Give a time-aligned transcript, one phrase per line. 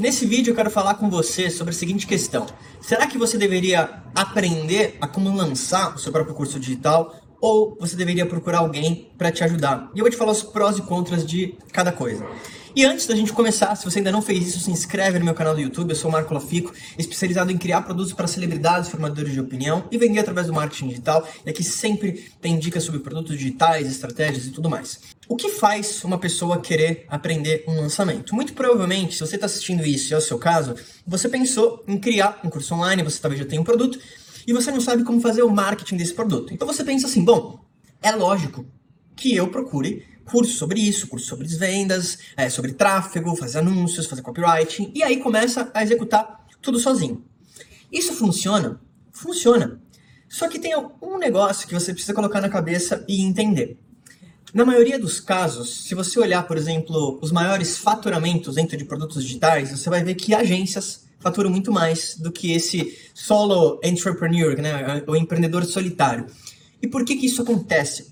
[0.00, 2.46] Nesse vídeo eu quero falar com você sobre a seguinte questão.
[2.80, 7.96] Será que você deveria aprender a como lançar o seu próprio curso digital ou você
[7.96, 9.90] deveria procurar alguém para te ajudar?
[9.94, 12.26] E eu vou te falar os prós e contras de cada coisa.
[12.74, 15.34] E antes da gente começar, se você ainda não fez isso, se inscreve no meu
[15.34, 15.90] canal do YouTube.
[15.90, 19.98] Eu sou o Marco Lafico, especializado em criar produtos para celebridades, formadores de opinião e
[19.98, 21.28] vender através do marketing digital.
[21.44, 24.98] E aqui sempre tem dicas sobre produtos digitais, estratégias e tudo mais.
[25.30, 28.34] O que faz uma pessoa querer aprender um lançamento?
[28.34, 30.74] Muito provavelmente, se você está assistindo isso e é o seu caso,
[31.06, 33.96] você pensou em criar um curso online, você talvez já tenha um produto
[34.44, 36.52] e você não sabe como fazer o marketing desse produto.
[36.52, 37.60] Então você pensa assim: bom,
[38.02, 38.66] é lógico
[39.14, 44.22] que eu procure curso sobre isso, curso sobre vendas, é, sobre tráfego, fazer anúncios, fazer
[44.22, 47.24] copywriting, e aí começa a executar tudo sozinho.
[47.92, 48.80] Isso funciona?
[49.12, 49.80] Funciona.
[50.28, 53.78] Só que tem um negócio que você precisa colocar na cabeça e entender.
[54.52, 59.22] Na maioria dos casos, se você olhar, por exemplo, os maiores faturamentos dentro de produtos
[59.22, 65.04] digitais, você vai ver que agências faturam muito mais do que esse solo entrepreneur, né,
[65.06, 66.26] o empreendedor solitário.
[66.82, 68.10] E por que, que isso acontece?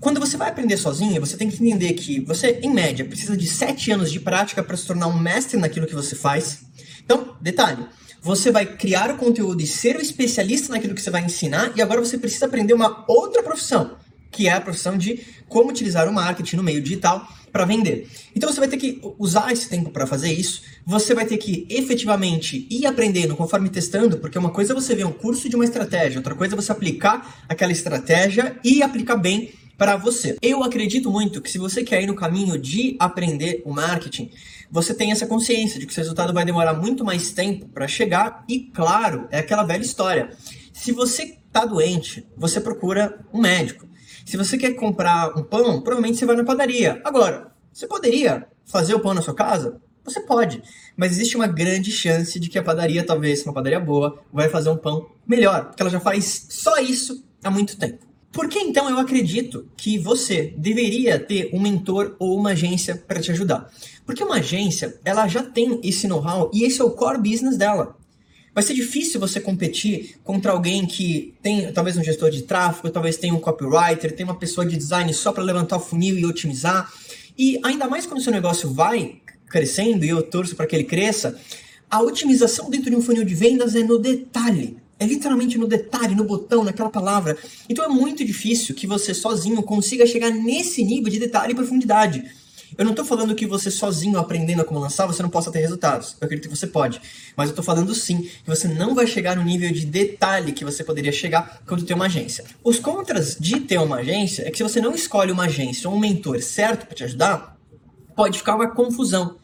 [0.00, 3.46] Quando você vai aprender sozinho, você tem que entender que você, em média, precisa de
[3.46, 6.64] 7 anos de prática para se tornar um mestre naquilo que você faz.
[7.04, 7.86] Então, detalhe,
[8.20, 11.82] você vai criar o conteúdo e ser o especialista naquilo que você vai ensinar, e
[11.82, 13.96] agora você precisa aprender uma outra profissão,
[14.32, 18.08] que é a profissão de como utilizar o marketing no meio digital para vender.
[18.34, 21.66] Então você vai ter que usar esse tempo para fazer isso, você vai ter que
[21.68, 25.64] efetivamente ir aprendendo conforme testando, porque uma coisa é você ver um curso de uma
[25.64, 30.36] estratégia, outra coisa é você aplicar aquela estratégia e aplicar bem para você.
[30.40, 34.30] Eu acredito muito que se você quer ir no caminho de aprender o marketing,
[34.70, 38.44] você tem essa consciência de que o resultado vai demorar muito mais tempo para chegar
[38.48, 40.30] e, claro, é aquela velha história.
[40.72, 43.86] Se você está doente, você procura um médico.
[44.32, 47.02] Se você quer comprar um pão, provavelmente você vai na padaria.
[47.04, 49.78] Agora, você poderia fazer o pão na sua casa?
[50.06, 50.62] Você pode,
[50.96, 54.70] mas existe uma grande chance de que a padaria, talvez uma padaria boa, vai fazer
[54.70, 58.06] um pão melhor, porque ela já faz só isso há muito tempo.
[58.32, 63.20] Por que então eu acredito que você deveria ter um mentor ou uma agência para
[63.20, 63.70] te ajudar?
[64.06, 67.98] Porque uma agência, ela já tem esse know-how e esse é o core business dela.
[68.54, 73.16] Vai ser difícil você competir contra alguém que tem talvez um gestor de tráfego, talvez
[73.16, 76.92] tenha um copywriter, tem uma pessoa de design só para levantar o funil e otimizar.
[77.38, 79.16] E ainda mais quando o seu negócio vai
[79.48, 81.38] crescendo e eu torço para que ele cresça,
[81.90, 84.76] a otimização dentro de um funil de vendas é no detalhe.
[84.98, 87.36] É literalmente no detalhe, no botão, naquela palavra.
[87.68, 92.22] Então é muito difícil que você sozinho consiga chegar nesse nível de detalhe e profundidade.
[92.76, 95.60] Eu não estou falando que você sozinho aprendendo a como lançar, você não possa ter
[95.60, 96.16] resultados.
[96.20, 97.00] Eu acredito que você pode.
[97.36, 100.64] Mas eu estou falando sim que você não vai chegar no nível de detalhe que
[100.64, 102.44] você poderia chegar quando tem uma agência.
[102.62, 105.96] Os contras de ter uma agência é que se você não escolhe uma agência ou
[105.96, 107.56] um mentor certo para te ajudar,
[108.16, 109.36] pode ficar uma confusão.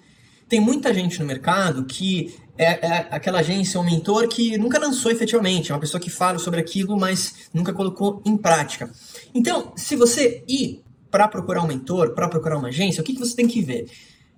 [0.49, 5.13] Tem muita gente no mercado que é, é, aquela agência, um mentor que nunca lançou
[5.13, 8.91] efetivamente, é uma pessoa que fala sobre aquilo, mas nunca colocou em prática.
[9.33, 13.21] Então, se você ir para procurar um mentor, para procurar uma agência, o que, que
[13.21, 13.87] você tem que ver?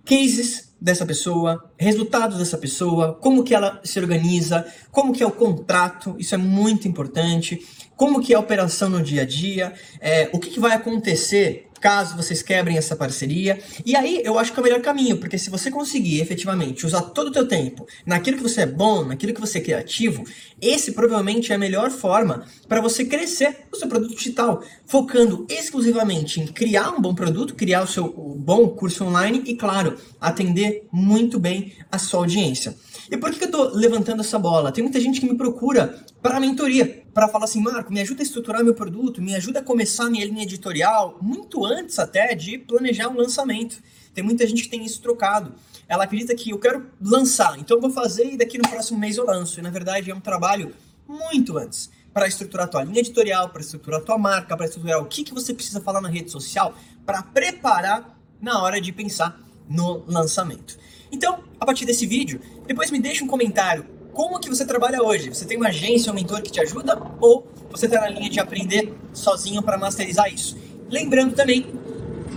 [0.05, 5.31] Cases dessa pessoa, resultados dessa pessoa, como que ela se organiza, como que é o
[5.31, 7.61] contrato, isso é muito importante,
[7.97, 11.70] como que é a operação no dia a dia, é, o que, que vai acontecer
[11.81, 13.59] caso vocês quebrem essa parceria.
[13.85, 17.03] E aí eu acho que é o melhor caminho, porque se você conseguir efetivamente usar
[17.03, 20.25] todo o teu tempo naquilo que você é bom, naquilo que você é criativo,
[20.61, 26.41] esse provavelmente é a melhor forma para você crescer o seu produto digital, focando exclusivamente
[26.41, 31.39] em criar um bom produto, criar o seu bom curso online e, claro, atender muito
[31.39, 32.77] bem a sua audiência.
[33.11, 34.71] E por que eu estou levantando essa bola?
[34.71, 38.25] Tem muita gente que me procura para mentoria, para falar assim, Marco, me ajuda a
[38.25, 43.09] estruturar meu produto, me ajuda a começar minha linha editorial, muito antes até de planejar
[43.09, 43.83] um lançamento.
[44.13, 45.55] Tem muita gente que tem isso trocado.
[45.89, 49.17] Ela acredita que eu quero lançar, então eu vou fazer e daqui no próximo mês
[49.17, 49.59] eu lanço.
[49.59, 50.75] E na verdade é um trabalho
[51.09, 55.01] muito antes para estruturar a tua linha editorial, para estruturar a tua marca, para estruturar
[55.01, 56.75] o que, que você precisa falar na rede social,
[57.07, 60.77] para preparar na hora de pensar no lançamento.
[61.13, 64.00] Então, a partir desse vídeo, depois me deixa um comentário.
[64.13, 65.29] Como que você trabalha hoje?
[65.29, 67.01] Você tem uma agência, um mentor que te ajuda?
[67.21, 70.57] Ou você está na linha de aprender sozinho para masterizar isso?
[70.91, 71.67] Lembrando também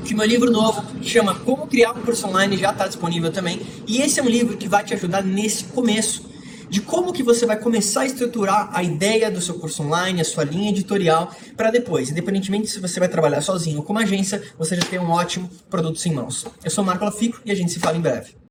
[0.06, 3.62] que meu livro novo chama Como Criar um Curso Online já está disponível também.
[3.88, 6.31] E esse é um livro que vai te ajudar nesse começo
[6.70, 10.25] de como que você vai começar a estruturar a ideia do seu curso online, a
[10.25, 14.42] sua linha editorial, para depois, independentemente se você vai trabalhar sozinho ou com uma agência,
[14.58, 16.46] você já ter um ótimo produto em mãos.
[16.64, 18.36] Eu sou o Marco Lafico e a gente se fala em breve.